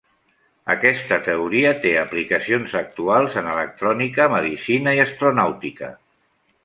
[0.75, 5.93] Aquesta teoria té aplicacions actuals en electrònica, medicina i astronàutica.